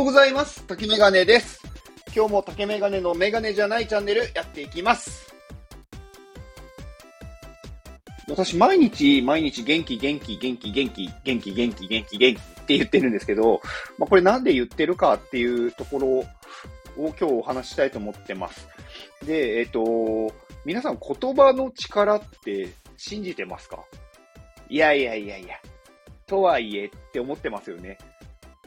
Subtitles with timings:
[0.00, 0.66] ようございます。
[0.66, 1.60] 竹メガネです。
[2.16, 5.30] 今日も竹メガネのメガネじゃないチャンネルやっていきます。
[8.26, 13.60] 私、毎日、毎日元気、元気、元気、元気、元気、元気、元気、元気って言ってるんですけど、
[13.98, 16.24] まあ、これなんで言ってるかっていうところを
[16.96, 18.66] 今日お話したいと思ってます。
[19.26, 23.84] で、えっ、ーと、皆さん言葉の力って信じてますか？
[24.70, 25.56] いやいやいやいや、
[26.26, 27.98] とはいえって思ってますよね。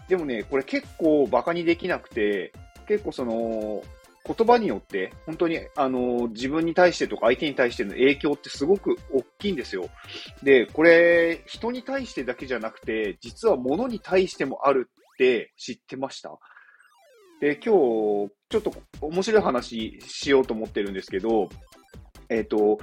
[0.08, 2.54] でもね、これ結構バカにできなくて、
[2.88, 3.84] 結構その、
[4.26, 9.90] 言葉によって、本当に、あの、自分に対してとか相手に対しての影響ってすごく大きいんですよ。
[10.44, 16.40] で、これ、人に対してだけじゃなくて、実は物に対してもあるって知ってました
[17.42, 18.30] で、今日、ちょ
[18.60, 21.50] っと面白い話しようと思ってるんですけど、
[22.30, 22.80] えっ、と、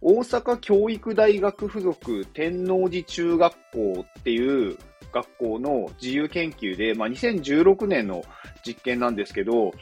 [0.00, 4.78] 大阪教育大学附属天王寺中学校っていう
[5.12, 8.22] 学校の自由研究で、まあ、2016年の
[8.64, 9.72] 実験なんですけど、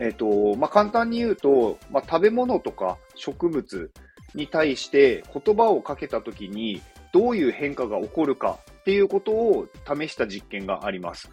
[0.00, 3.90] えっ、と、まあ、簡単に言うと、まあ、食べ物とか植物
[4.34, 11.30] に対して言葉をかけたときにどういう変化が起こるかっていうことを試した実験があります。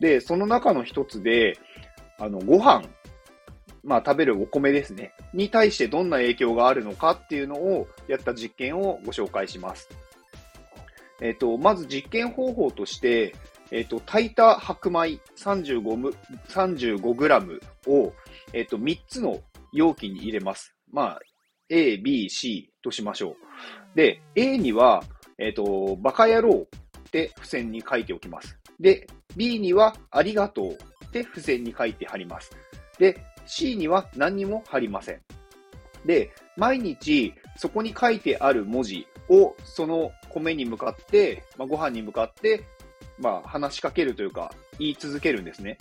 [0.00, 1.58] で、その中の一つで、
[2.18, 2.84] あの、ご飯、
[3.82, 9.88] まあ食べるお米ですね、に対してどんな影響があるのかっていうのをやった実験をご紹介します。
[11.24, 13.34] えっ、と、まず実験方法として、
[13.70, 16.14] えっ、と、炊いた白米35む、
[16.48, 18.12] 35グラムを、
[18.52, 19.40] えっ、と、3つの
[19.72, 20.76] 容器に入れます。
[20.92, 21.20] まあ、
[21.70, 23.36] A、B、C としましょう。
[23.96, 25.02] で、A には、
[25.38, 26.66] えっ、と、バカ野郎
[26.98, 28.58] って付箋に書いておきます。
[28.78, 30.72] で、B にはありがとう
[31.06, 32.50] って付箋に書いて貼ります。
[32.98, 35.22] で、C には何にも貼りません。
[36.04, 42.64] で、毎日そこに書いてある文字をその米に向かって、まあ、ご飯に向かって、
[43.18, 45.78] まあ、話しかけるというか、言い続けるんですね。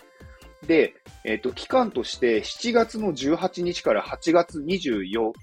[0.67, 5.33] で、えっ、と、期間として7月の18日から8月24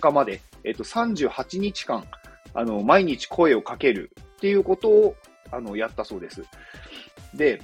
[0.00, 2.04] 日まで、えっ、と、38日間、
[2.54, 5.16] あの、毎日声をかけるっていうことを、
[5.50, 6.44] あの、やったそうです。
[7.34, 7.62] で、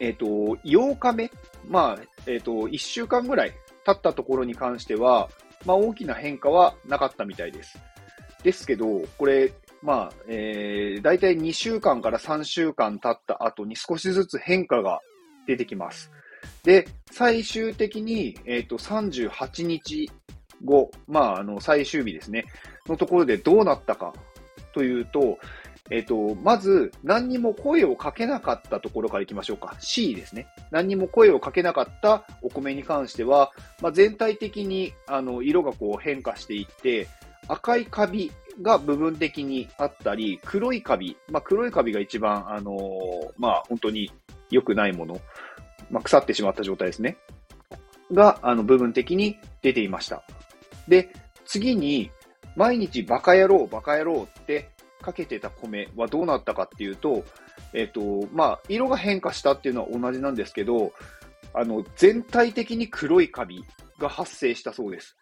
[0.00, 1.30] えっ、と、8日目、
[1.68, 3.52] まあ、えっ、と、1週間ぐらい
[3.84, 5.28] 経ったところに関しては、
[5.64, 7.78] まあ、大きな変化はなかったみたいです。
[8.42, 9.52] ですけど、これ、
[9.82, 15.00] まあ、えー、大体2週間から3週間経った後に少しずつ変化が
[15.46, 16.10] 出てきます。
[16.62, 20.10] で、最終的に、えっ、と、38日
[20.64, 22.44] 後、まあ、あの、最終日ですね、
[22.86, 24.12] のところでどうなったか
[24.72, 25.38] というと、
[25.90, 29.76] えっ、と、まず、何にも声をかけなかったところからいきましょうか。
[29.80, 30.46] C ですね。
[30.70, 33.50] 何にも声をかけなかったお米に関しては、
[33.80, 37.08] まあ、全体的に、あの、色がこう変化していって、
[37.48, 38.30] 赤いカビ
[38.62, 44.10] が部分的にあったり、黒いカビ、まあ、黒いカビが一番、あのーまあ、本当に
[44.50, 45.20] 良くないもの、
[45.90, 47.16] まあ、腐ってしまった状態ですね。
[48.12, 50.22] が、あの、部分的に出ていました。
[50.86, 51.12] で、
[51.44, 52.10] 次に、
[52.54, 54.28] 毎日バカ野郎、バカ野郎
[55.02, 57.24] かけてた米はどうなったかっていうと、
[57.74, 60.92] えっ、と、まあ、色が変化したっていうのは同じなんですけど、
[61.54, 63.64] あの、全体的に黒いカビ
[63.98, 65.16] が発生したそうです。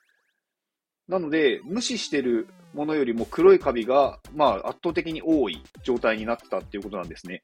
[1.09, 7.43] なので、無視してるものよりも黒いカビが、まあ、圧倒的に多い状態になってたっていうことなんですね。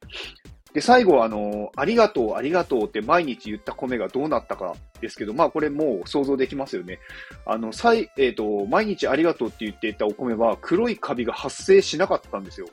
[0.76, 6.98] で、最後は、あの、ありがとう、ありがとうって毎日言った米がどうなったかですけど、まあ、これもう想像できますよね。
[7.46, 12.66] あの、さい、えっ、と、毎日ありがとうって言っていたお米は黒いカビが発生しなかったんですよ。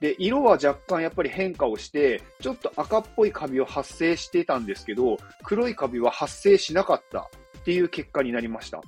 [0.00, 7.28] で、色は若干やっぱり変化をして、ちょっと赤っぽいカビを発生してたんですけど、黒いカビは発生しなかった
[7.58, 8.80] っていう結果になりました。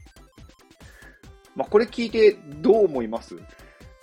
[1.55, 3.37] まあ、これ聞いてどう思います？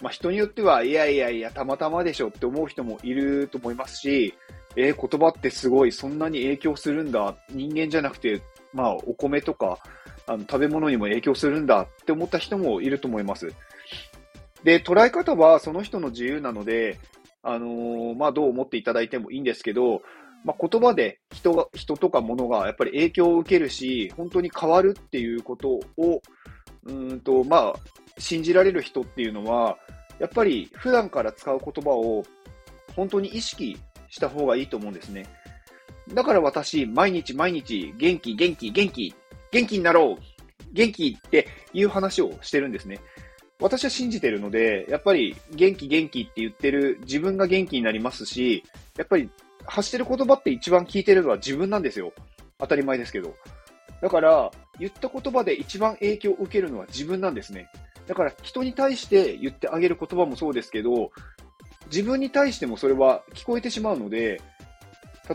[0.01, 4.33] まあ、人によっては、いやいやいや、たまたまでしょって思う人もいると思いますし、
[4.75, 7.35] えー言葉ってすごい、そんなに影響するんだ。
[7.49, 8.41] 人間じゃなくて、
[8.73, 9.79] まあ、お米とか、
[10.27, 13.51] あの、食べ物にも影響するんだって思った人もいると思います。
[14.63, 16.99] で、捉え方はその人の自由なので、
[17.41, 20.01] あのーまあ、どう思っていただいてもいいんですけど、
[20.43, 26.21] まあ、言葉で人が、人とか物がやっぱり影響を受けるし、本当に変わるっていうことを、
[26.83, 27.73] うんと、まあ、
[28.17, 29.77] 信じられる人っていうのは、
[30.19, 32.23] やっぱり普段から使う言葉を
[32.95, 33.77] 本当に意識
[34.09, 35.25] した方がいいと思うんですね。
[36.13, 39.13] だから私、毎日毎日元気、元気、元気、
[39.51, 40.23] 元気になろう
[40.73, 42.99] 元気っていう話をしてるんですね。
[43.59, 48.63] 私は信じてるので、やっぱり元気元気って言ってる自分が元気になりますし、
[48.97, 49.29] やっぱり
[49.65, 52.13] 発してる言葉って一番聞いてるのは自分なんですよ。
[52.59, 53.35] 当たり前ですけど。
[54.01, 57.67] だから、言った言葉で一番影響を受けるのは自分なんですね。
[58.07, 61.11] だから、人に対して言ってあげる言葉もそうですけど、
[61.87, 64.41] 自分に対してもそれは聞こえてしまうので、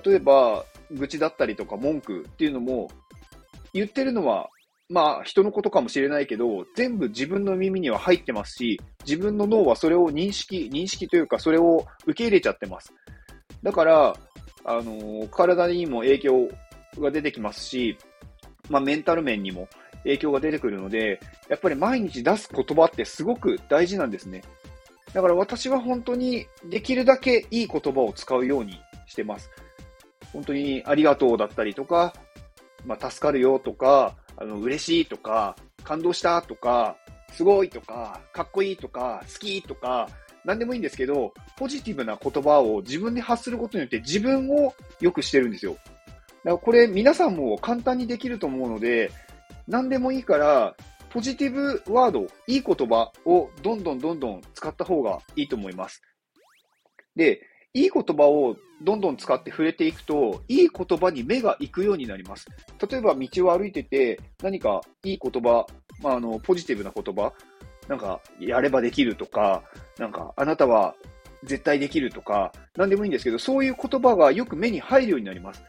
[0.04, 2.88] 例えば、愚痴だったりとか文句っていうのも、
[3.74, 4.48] 言ってるのは、
[4.88, 12.92] まあ、人のことかもしれないけど、全部自分の耳には入ってますし、自分の脳はそれを認識、認識というか、それを受け入れちゃってます。
[13.62, 14.16] だから、
[14.64, 16.48] あのー、体にも影響
[16.98, 17.96] が出てきますし、
[18.69, 19.69] まあ、メンタル面にも
[20.04, 24.43] 影響が出てくるので、やっぱり毎日出す言葉ってすごく大事なんですね。
[25.12, 29.50] だから私は本当にできるだけいい言葉を使うようにしてます。
[30.32, 32.14] 本当にありがとうだったりとか、
[32.87, 36.96] まあ、助かるよとか、あの、嬉しいとか、感動したとか、
[37.32, 40.08] すごいとか、かっこいいとか、好きとか、
[40.44, 45.75] 何でもいいんですけど、ポジティブな言葉を自分で発することによって自分を良くしてるんですよ。
[45.75, 45.96] だか
[46.44, 49.10] らこれ皆さんも簡単にできると思うので、
[49.69, 50.76] 何でもいいから、
[51.11, 56.03] ポジティブワード、いい言葉をどんどんどんどん使った方がいいと思います。
[57.14, 57.43] で、
[57.75, 62.47] いい言葉をどんどん使って触れていくと、いい言葉に目が行くようになります。
[62.91, 65.67] 例えば道を歩いてて、何かいい言葉、
[66.03, 67.32] まあ、あの、ポジティブな言葉、
[67.88, 69.62] なんか、やればできるとか、
[69.99, 70.94] なんか、あなたは
[71.44, 75.62] 絶対できるとか、なんでもいいんですけど、そういう言葉がよく目に入るようになります。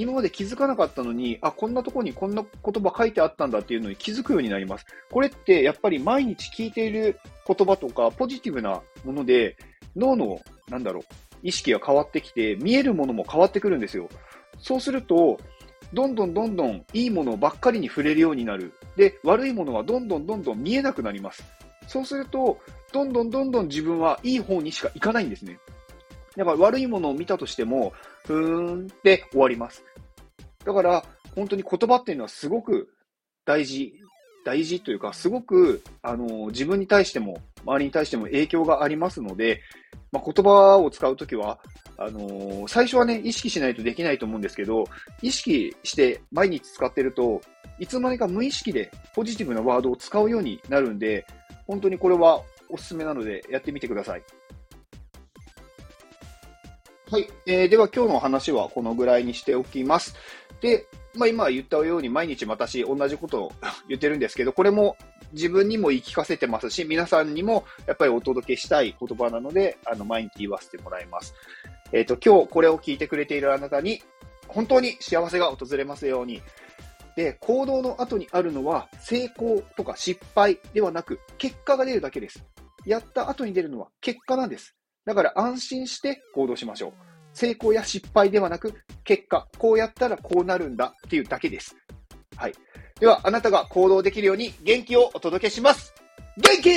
[0.00, 4.86] 今まで気づかなかったのに、あ、こんなとこにこんな言葉書いてあったんだっていうのに気づくようになります。
[5.10, 9.58] これってやっぱり毎日聞いている言葉とかポジティブなもので、
[9.94, 11.02] 脳の、なんだろう、
[11.42, 14.08] 意識が変わってきて、見えるものも変わってくるんですよ。
[14.58, 15.38] そうすると、
[15.92, 18.72] どんどんどんどんいいものばっかりに触れるようになる。
[18.96, 21.44] で、悪いものはどんどんどんどん見えなくなります。
[21.86, 22.58] そうすると、
[22.92, 25.58] どんどんどんどん自分はいい方にしか行かないんですね。
[26.40, 27.92] だから悪いものを見たとしても、
[28.24, 29.84] ふーんって終わります。
[30.64, 31.04] だから、
[31.34, 32.88] 本当に言葉っていうのはすごく
[33.44, 33.92] 大事、
[34.42, 39.60] 大事というか、すごく、あの、自分に対しても、周りに対しても影響がありますので、
[40.12, 41.58] まあ、言葉を使うときは、
[41.98, 44.84] あのー、最初はね、意識しないとできないと思うんですけど、
[45.20, 47.42] 意識して毎日使ってると、
[47.78, 51.26] いつまでか無意識でポジティブなワードを使うようになるんで、
[51.66, 52.40] 本当にこれは
[52.70, 54.22] おすすめなのでやってみてください。
[57.10, 57.28] はい。
[57.44, 60.14] えー、では今日の話はこのぐらいにしておきます。
[60.60, 60.86] で、
[61.16, 63.52] まあ今言ったように毎日私同じことを
[63.88, 64.96] 言ってるんですけど、これも
[65.32, 71.34] 自分にも言い聞かせてますし、皆さんにもやっぱりお届けしたい言葉なので、あの、毎日言わせてもらいます。
[71.90, 74.00] えっ、ー、と、今日これを聞いてくれているあなたに、
[74.46, 76.40] 本当に幸せが訪れますように。
[77.16, 82.44] で、行動の後にあるのは、成功とか失敗ではなく、結果が出るだけです。
[82.86, 84.76] やった後に出るのは結果なんです。
[85.04, 86.92] だから安心して行動しましょう。
[87.32, 88.74] 成功や失敗ではなく、
[89.04, 91.76] 結果、こうやったらこうなるんだっていうだけです。
[92.36, 92.52] はい。
[92.98, 95.94] では、あなたが行動できるように元気をお届けします。
[96.36, 96.70] 元気